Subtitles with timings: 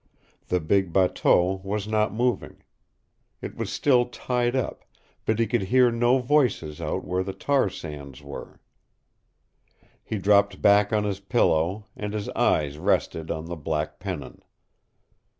[0.47, 2.63] The big bateau was not moving.
[3.39, 4.83] It was still tied up,
[5.27, 8.59] but he could hear no voices out where the tar sands were.
[10.03, 14.41] He dropped back on his pillow, and his eyes rested on the black pennon.